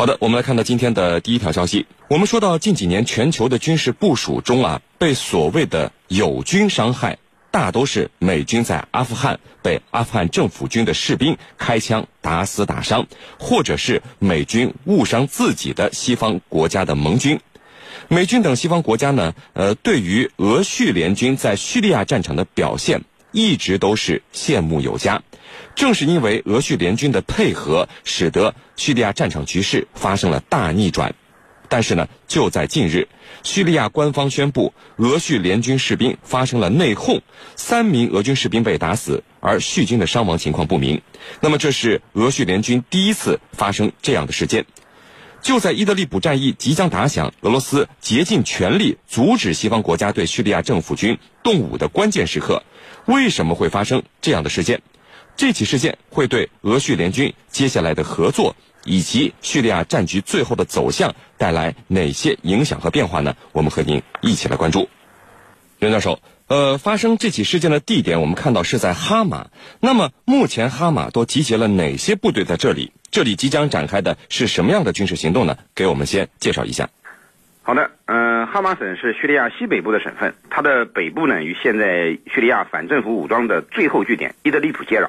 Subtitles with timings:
[0.00, 1.84] 好的，我们来看到今天的第一条消息。
[2.08, 7.18] 我们说到近几年全球的军事部署中啊，被所谓的友军伤害，
[7.50, 13.06] 大都是美军在阿富汗被阿富汗政府军的士兵开枪打死打伤，
[13.38, 17.38] 或者是美军误伤自己的西方国家的盟军。
[18.08, 23.02] 美军等西方国家呢，呃，对于俄叙联军在叙利亚战场的表现，
[23.32, 25.22] 一直都是羡慕有加。
[25.74, 31.14] 正是因为俄叙联军的配合，使得叙利亚战场局势发生了大逆转。
[31.68, 33.06] 但是呢，就在近日，
[33.44, 37.20] 叙利亚官方宣布，俄叙联军士兵发生了内讧，
[37.54, 41.00] 三名俄军士兵被打死，而叙军的伤亡情况不明。
[41.40, 44.66] 那么，这是俄叙联军第一次发生这样的事件。
[45.42, 52.64] 就在伊德利卜战役即将打响，俄罗斯竭尽全力阻止西方国家对叙利亚政府军动武的关键时刻，
[53.06, 54.82] 为什么会发生这样的事件？
[55.36, 63.36] 这起事件会对俄叙联军接下来的合作以及叙利亚战局最后的走向带来哪些影响和变化呢？
[63.52, 64.88] 我们和您一起来关注。
[65.78, 69.48] 袁教授，呃，发生这起事件的地点我们看到是在哈马，
[69.80, 72.92] 那么目前哈马都集结了哪些部队在这里？
[73.10, 75.56] 这里即将展开的是什么样的军事行动呢？
[75.74, 76.90] 给我们先介绍一下。
[77.62, 85.08] 好的，嗯，哈马省是叙利亚西北部的省份，它的北部呢与现在叙利亚反政府武装的最后据点伊德利卜接壤，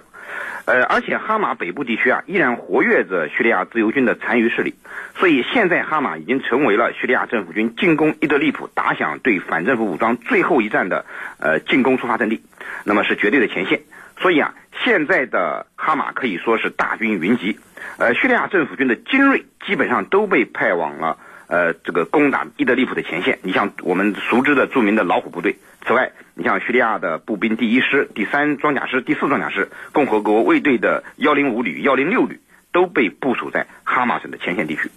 [0.66, 4.76] 呃，而且哈马北部地区啊依然活跃着叙利亚自由军的残余势力，
[5.16, 11.06] 所以现在哈马已经成为了叙利亚政府军进攻伊德利卜、打响对反政府武装最后一战的
[11.40, 12.44] 呃进攻出发阵地，
[12.84, 13.80] 那么是绝对的前线，
[14.20, 17.58] 所以啊，现在的哈马可以说是大军云集。
[17.98, 21.18] 呃，叙利亚政府军的精锐基本上都被派往了
[21.52, 23.38] 呃这个攻打伊德利卜的前线。
[23.44, 32.40] 你像我们熟知的著名的老虎部队，此外，你像叙利亚的步兵第一师、第三装甲师、第四装甲师、共和国卫队的幺零五旅、幺零六旅
[32.72, 34.90] 都被部署在哈马省的前线地区。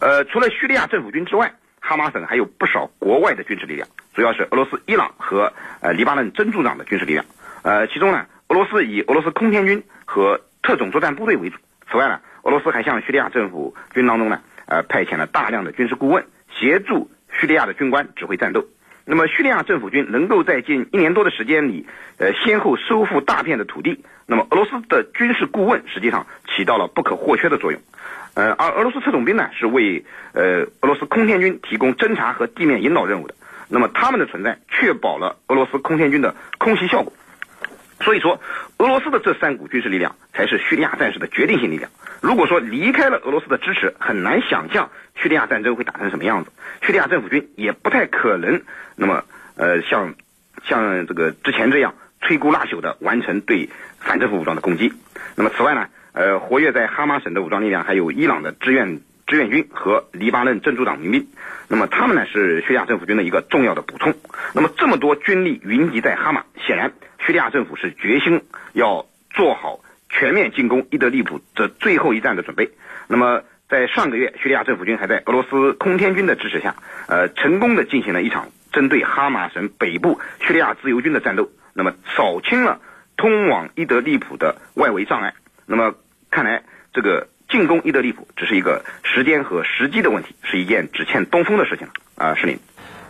[0.00, 7.24] 呃，除了叙利亚政府军之外，哈马省还有不少国外的军事力量，主要是俄罗斯、伊朗和呃黎巴嫩真主党的军事力量。
[7.62, 11.56] 呃，其中呢，俄罗斯以俄罗斯空天军和特种作战部队为主。
[11.90, 18.66] 此外呢，俄罗斯还向叙利亚政府军当中呢，呃，派遣了大量的军事顾问，协助叙利亚的军官指挥战斗。
[19.04, 21.86] 那么，叙利亚政府军能够在近一年多的时间里，
[22.18, 24.04] 呃，先后收复大片的土地。
[24.26, 27.80] 那么，俄罗斯的军事顾问实际上起到了不可或缺的作用。
[28.34, 33.34] 呃，而俄罗斯特种兵呢，是为呃俄罗斯空天军提供侦察和地面引导任务的。
[33.68, 37.12] 那么，他们的存在确保了俄罗斯空天军的空袭效果。
[38.00, 38.40] 所以说，
[38.78, 41.90] 俄罗斯的这三股军事力量才是叙利亚战事的决定性力量。
[42.26, 46.50] 如果说离开了俄罗斯的支持，很难想象叙利亚战争会打成什么样子。
[46.82, 48.62] 叙利亚政府军也不太可能，
[48.96, 49.22] 那么
[49.54, 50.16] 呃像
[50.64, 53.70] 像这个之前这样摧枯拉朽的完成对
[54.00, 54.92] 反政府武装的攻击。
[55.36, 61.28] 那么此外呢，呃，活跃在哈马省的武装力量还有伊朗的志愿志愿军和黎巴嫩真主党民兵。
[61.68, 64.12] 那么他们呢是叙利亚政府军的一个重要的补充。
[64.52, 66.92] 那么这么多军力云集在哈马，显然。
[67.20, 68.42] 叙利亚政府是决心
[68.72, 69.78] 要做好
[70.18, 72.70] 全面进攻伊德利卜这最后一战的准备。
[73.06, 76.74] 那么，在上个月，叙利亚政府军还在俄罗斯空天军的支持下，
[77.06, 81.50] 呃，成功的进行了一场针对哈马省北部叙利亚自由军的战斗。
[81.74, 82.80] 那么，扫清了
[83.16, 85.34] 通往伊德利卜的外围障碍。
[85.66, 85.94] 那么，
[86.30, 86.62] 看来
[86.94, 91.92] 这个进攻伊德利卜只是一个时间和时机的问题，是一件只欠东风的事情了。
[92.16, 92.58] 啊，是您。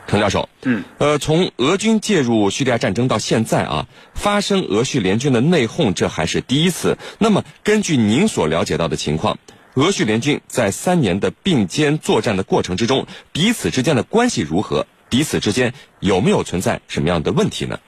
[0.06, 6.96] 滕教授，嗯，呃，从俄军介入叙利亚战争到现在啊，发生俄叙联军的内讧，这还是第一次。
[7.18, 9.36] 那么，根据您所了解到的情况，
[9.74, 14.86] 俄叙联军在三年的并肩作战的过程之中，彼此之间的关系如何？
[15.08, 17.78] 彼此之间有没有存在什么样的问题呢？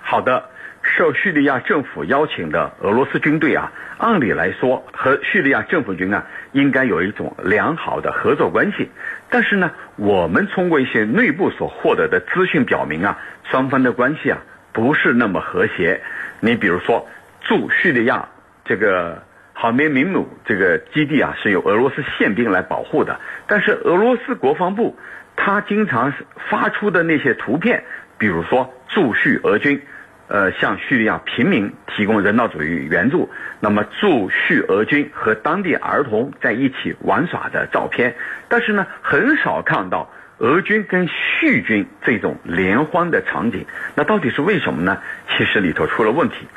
[0.00, 0.44] 好的，
[0.82, 8.90] 受叙利亚政府邀请的俄罗斯军队啊，按理来说和叙利亚政府军啊，应该有一种良好的合作关系。
[9.30, 13.18] 但是呢，我们通过一些内部所获得的资讯表明啊，
[13.50, 14.38] 双方的关系啊
[14.72, 16.02] 不是那么和谐。
[16.40, 17.08] 你比如说，
[17.40, 18.28] 驻叙利亚
[18.64, 19.22] 这个
[19.54, 23.18] 哈梅明努这个基地啊，是由俄罗斯宪兵来保护的。
[23.46, 24.98] 但是俄罗斯国防部
[25.34, 26.12] 他经常
[26.50, 27.84] 发出的那些图片，
[28.18, 29.82] 比如说驻叙俄军。
[30.28, 33.30] 呃，向叙利亚平民提供人道主义援助，
[33.60, 38.16] 那么驻叙俄军和当地儿童在一起玩耍的照片，
[38.48, 43.66] 但是呢，很少看到俄军跟叙军这种联欢的场景。
[43.94, 44.98] 那到底是为什么呢？
[45.30, 46.48] 其实里头出了问题。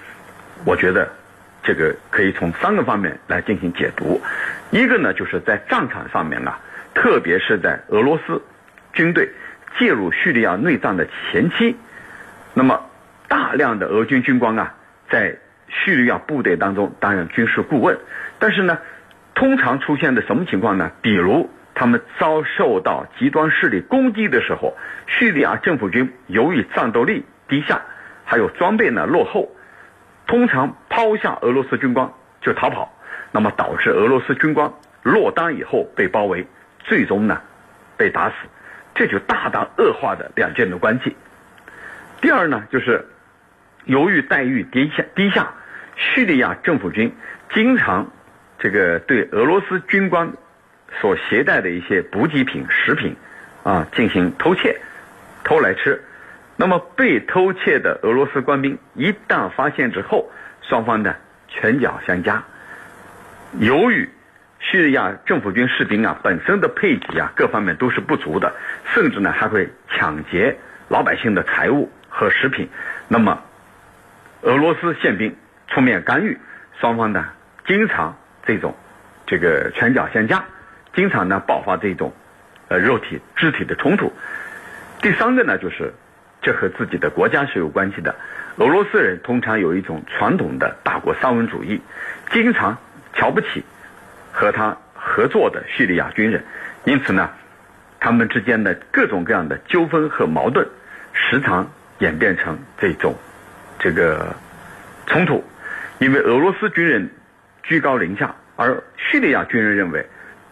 [0.65, 1.11] 我觉得
[1.61, 4.19] 这个可以从三个方面来进行解读。
[4.71, 6.59] 一个呢，就是在战场上面啊，
[6.95, 8.41] 特别是在俄罗斯
[8.93, 9.29] 军队
[9.77, 11.75] 介入叙利亚内战的前期，
[12.55, 12.88] 那么。
[13.29, 14.73] 大量的俄军军官啊，
[15.09, 15.37] 在
[15.69, 17.97] 叙利亚部队当中担任军事顾问，
[18.39, 18.79] 但是呢，
[19.35, 20.91] 通常出现的什么情况呢？
[21.01, 27.81] 比如他们遭受到极端势力攻击的时候，叙利亚政府军由于战斗力低下，
[28.25, 29.47] 还有装备呢落后，
[30.25, 32.11] 通常抛下俄罗斯军官
[32.41, 32.91] 就逃跑，
[33.31, 34.73] 那么导致俄罗斯军官
[35.03, 36.45] 落单以后被包围，
[36.79, 37.39] 最终呢
[37.95, 38.35] 被打死，
[38.95, 41.15] 这就大大恶化的两军的关系。
[42.21, 43.07] 第二呢，就是
[43.85, 45.53] 由于待遇低下低下，
[45.95, 47.15] 叙利亚政府军
[47.53, 48.11] 经常
[48.59, 50.33] 这个对俄罗斯军官
[51.01, 53.15] 所携带的一些补给品、食品
[53.63, 54.79] 啊进行偷窃，
[55.43, 56.03] 偷来吃。
[56.55, 60.29] 那么被偷窃的俄罗斯官兵一旦发现之后，
[60.61, 61.15] 双方呢
[61.47, 62.43] 拳脚相加。
[63.59, 64.09] 由于
[64.59, 68.53] 叙利亚政府军士兵啊本身的配给啊各方面都是不足的，
[68.93, 70.57] 甚至呢还会抢劫
[70.89, 71.91] 老百姓的财物。
[72.11, 72.67] 和食品，
[73.07, 73.39] 那么
[74.41, 75.35] 俄罗斯宪兵
[75.67, 76.37] 出面干预，
[76.79, 77.25] 双方呢
[77.67, 78.75] 经常这种
[79.25, 80.45] 这个拳脚相加，
[80.93, 82.13] 经常呢爆发这种
[82.67, 84.13] 呃肉体肢体的冲突。
[85.01, 85.93] 第三个呢就是
[86.41, 88.15] 这和自己的国家是有关系的。
[88.57, 91.81] 俄罗斯人通常有一种传统的大国沙文主义，
[92.31, 92.77] 经常
[93.13, 93.63] 瞧不起
[94.31, 96.43] 和他合作的叙利亚军人，
[96.85, 97.29] 因此呢，
[97.99, 100.67] 他们之间的各种各样的纠纷和矛盾
[101.13, 101.71] 时常。
[101.99, 103.17] 演变成这种
[103.79, 104.35] 这个
[105.05, 105.43] 冲突，
[105.99, 107.09] 因为俄罗斯军人
[107.63, 110.05] 居高临下，而叙利亚军人认为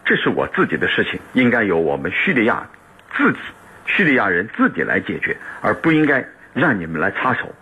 [0.04, 2.66] 这是我自己的事情，应该由我们叙利亚
[3.14, 3.38] 自己
[3.84, 7.54] 叙利亚人自己来解决，而不应该让你们来插手。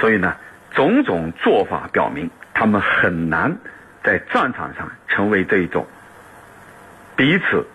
[0.00, 0.36] 所以呢，
[0.72, 3.56] 种种做法表明，他们很难
[4.02, 5.86] 在战场上成为这一种
[7.14, 7.66] 彼此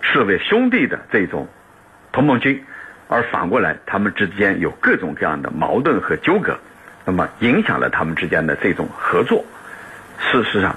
[0.00, 1.48] 视为兄弟的这种
[2.10, 2.64] 同盟军。
[3.14, 6.58] 而反过来，他们之间有各种各样的矛盾和纠葛，
[7.04, 9.44] 那么影响了他们之间的这种合作。
[10.18, 10.76] 事实上，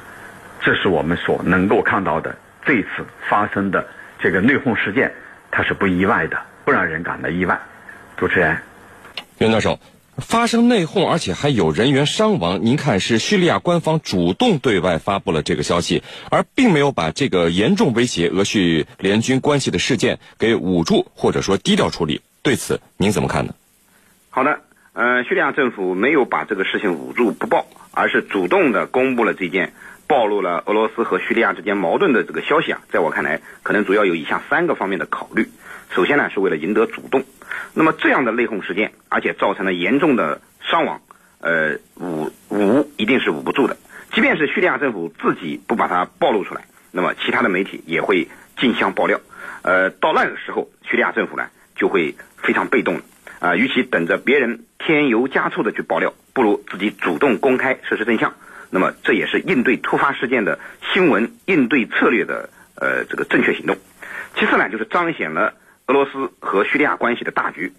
[0.62, 2.89] 这是我们所能够看到的这次
[3.28, 3.88] 发生的
[4.19, 5.13] 这个内讧事件，
[5.50, 7.60] 它是不意外的，不让人感到意外。
[8.18, 8.57] 主持人，
[9.39, 9.80] 袁教授，
[10.18, 22.22] 发生内讧而且还有人员伤亡，您看是叙利亚官方主动对外发布了这个消息，而并没有把这个严重威胁俄叙联军关系的事件给捂住，或者说低调处理。
[22.48, 23.54] 对此您怎么看呢？
[24.30, 24.62] 好的，
[24.94, 29.74] 呃，叙利亚政府没有把这个事情捂住不报，而是主动的公布了这件
[30.08, 32.80] 暴露了俄罗斯和叙利亚之间矛盾的这个消息啊。
[32.90, 35.50] 在我看来，可能主要有以下三个方面的考虑。
[35.94, 37.26] 首先呢，是为了赢得主动。
[37.74, 41.02] 那么这样的内讧事件，而且造成了严重的伤亡，
[41.42, 43.76] 呃，捂捂一定是捂不住的。
[44.14, 46.62] 即便是叙利亚政府自己不把它暴露出来，
[46.92, 49.20] 那么其他的媒体也会竞相爆料。
[49.64, 52.16] 呃，到那个时候，叙利亚政府呢就会。
[52.48, 53.02] 非常被动了
[53.40, 53.56] 啊！
[53.58, 58.34] 与其等着别人添油加醋的去爆料，不如自己主动公开事实真相。
[58.70, 60.58] 那么这也是应对突发事件的
[60.94, 63.76] 新闻应对策略的呃这个正确行动。
[64.36, 65.56] 其次呢，就是彰显了
[65.88, 67.74] 俄罗斯和叙利亚关系的大局。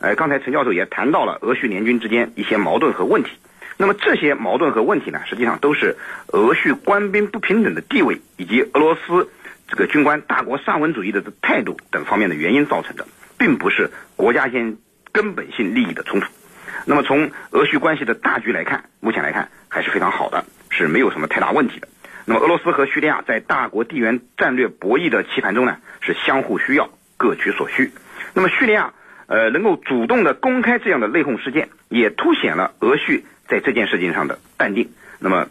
[0.00, 3.30] 呃，刚才陈教授也谈到了俄叙联军之间一些矛盾和问题。
[3.78, 5.96] 那么这些矛盾和问题呢，实际上都是
[6.28, 9.30] 俄叙官兵不平等的地位以及俄罗斯
[9.66, 13.06] 这个军官大国沙文主义的态度等方面的原因造成的。
[13.40, 14.76] 并不是国家间
[15.12, 16.26] 根本性利益的冲突。
[16.84, 21.88] 那么从俄叙关系的大局来看，目前来看还是非常好的，是没有什么太大问题的。
[22.26, 27.90] 那么俄罗斯和叙利亚在大国地缘战略博弈的棋盘中呢，是相互需要，各取所需。
[28.34, 28.92] 那么叙利亚
[29.26, 34.90] 呃能够主动的公开这样的内讧事件，也凸显了俄叙在这件事情上的淡定。
[35.18, 35.48] 那么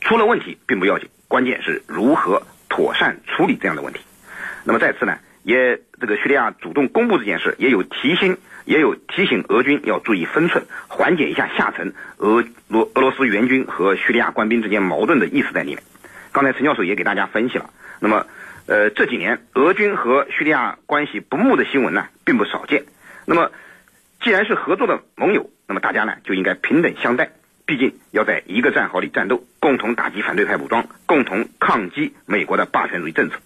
[0.00, 4.00] 出了问题并不要紧，关键是如何妥善处理这样的问题。
[4.64, 5.18] 那么再次呢？
[5.46, 15.84] 也，这个叙利亚主动公布这件事，也有提醒，也有提醒俄军要注意分寸，缓解一下下层俄罗俄罗斯援军和叙利亚官兵之间矛盾的意思在里面。
[16.32, 18.26] 刚才陈教授也给大家分析了，那么，
[18.66, 22.82] 呃，这几年俄军和叙利亚关系不睦的新闻呢，并不少见。
[23.24, 23.52] 那么，
[24.20, 27.30] 既然是合作的盟友，那么大家呢就应该平等相待，
[27.66, 33.36] 毕竟要在一个战壕里战斗，共同打击反对派武装，共同抗击美国的霸权主义政策。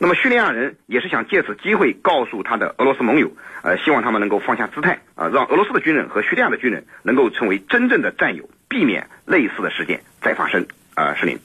[0.00, 10.66] 那么叙利亚人也是想借此机会告诉他的俄罗斯盟友，呃，希望他们能够放下姿态啊，让俄罗斯的军人和叙利亚的军人能够成为真正的战友，避免类似的事件再发生。
[10.94, 11.38] 啊，是您，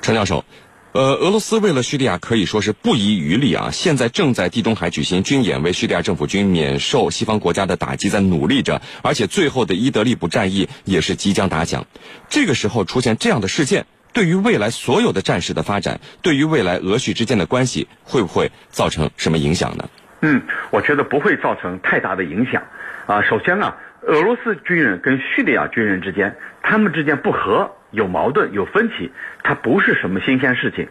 [0.00, 0.44] 陈教授，
[0.92, 11.86] 呃，俄罗斯为了叙利亚可以说是不遗余力啊，现在正在地中海举行军演，为叙利亚政府军免受西方国家的打击在努力着，而且最后的伊德利卜战役也是即将打响。
[12.28, 13.86] 这个时候出现这样的事件。
[14.12, 19.88] 对于未来所有的战事的发展，对于未来俄叙之间的关系，会不会造成什么影响呢？
[20.20, 22.62] 嗯，我觉得不会造成太大的影响。
[23.06, 29.10] 啊，首先啊，俄罗斯军人跟叙利亚军人之间，他们之间不和有矛盾、有分歧，
[29.42, 30.88] 它不是什么新鲜事情，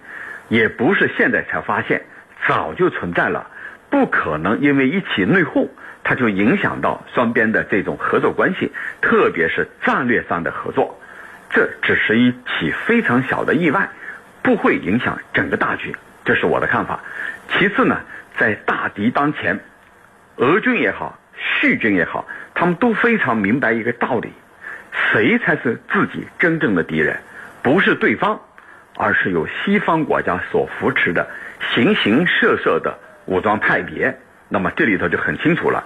[0.50, 2.02] 也不是现在才发现，
[2.48, 3.48] 早就存在了。
[3.90, 5.70] 不可能因为一起内讧，
[6.04, 10.98] 它就影响到双边的这种合作关系，特别是战略上的合作。
[11.54, 13.90] 这只是一起非常小的意外，
[14.42, 15.96] 不会影响整个大局。
[16.24, 17.00] 这是我的看法。
[17.50, 18.02] 其次呢，
[18.38, 19.60] 在大敌当前，
[20.38, 24.32] 俄军也好，叙军也好，他们都非常明白一个道理：
[25.12, 27.20] 谁才是自己真正的敌人？
[27.62, 28.40] 不是对方，
[28.98, 31.30] 而是由西方国家所扶持的
[31.74, 34.18] 形形色色的武装派别。
[34.48, 35.84] 那么这里头就很清楚了，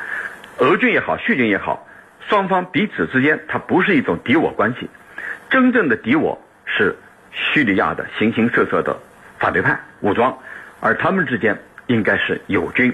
[0.60, 1.88] 俄军也好，叙军也好，
[2.30, 4.90] 双方彼此之间它不是一种敌我关系，
[5.56, 6.98] 真正的敌我是
[7.32, 9.00] 叙利亚的形形色色的
[9.40, 10.38] 反对派武装。
[10.82, 11.58] 而他们之间
[11.88, 12.94] 应该是友军，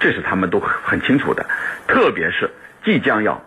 [0.00, 1.46] 这是他们都很清楚的。
[1.86, 2.50] 特别是
[2.84, 3.40] 即将要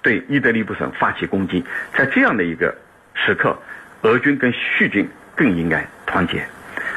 [0.00, 2.72] 对伊德利卜省发起攻击，在这样的一个
[3.14, 3.58] 时刻，
[4.02, 6.46] 俄军跟叙军更应该团结。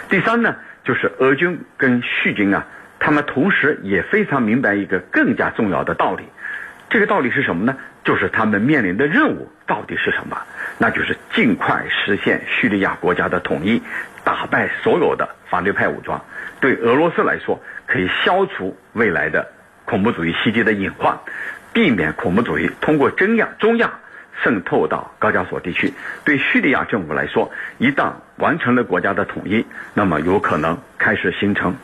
[0.08, 2.68] 第三呢，就是俄军跟叙军啊，
[3.00, 6.26] 他们同时也非常明白一个更加重要的道理。
[6.92, 7.76] 这个道理是什么呢？
[8.04, 10.38] 就是他们面临的任务到底是什么？
[10.80, 13.84] 那就是尽快实现叙利亚国家的统一。
[14.22, 16.24] 打败所有的反对派武装，
[16.60, 19.50] 对俄罗斯来说可以消除未来的
[19.86, 21.18] 恐怖主义袭击的隐患，
[21.74, 23.90] 避免恐怖主义通过中亚中亚
[24.44, 25.92] 渗透到高加索地区。
[26.26, 31.76] 对叙利亚政府来说，一旦完成了国家的统一，那么有可能开始形成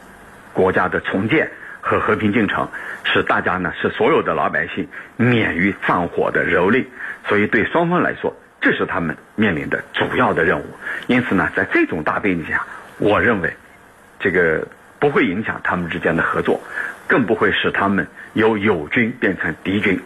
[0.53, 1.49] 国家的重建
[1.81, 2.69] 和和平进程，
[3.05, 6.85] 使大家呢，使所有的老百姓免于战火的蹂躏。
[7.27, 8.35] 所以对双方来说。
[8.65, 10.65] 这是他们面临的主要的任务，
[11.05, 12.65] 因此呢，在这种大背景下，
[12.97, 13.55] 我认为，
[14.19, 14.67] 这个
[14.97, 16.59] 不会影响他们之间的合作，
[17.07, 20.01] 更不会使他们由友军变成敌军。